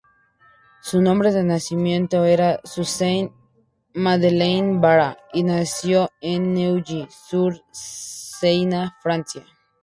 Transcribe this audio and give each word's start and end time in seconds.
Su 0.81 0.99
nombre 0.99 1.31
de 1.31 1.43
nacimiento 1.43 2.25
era 2.25 2.59
Suzanne 2.63 3.31
Madeleine 3.93 4.79
Bara, 4.79 5.15
y 5.31 5.43
nació 5.43 6.09
en 6.21 6.55
Neuilly-sur-Seine, 6.55 8.89
Francia. 9.03 9.45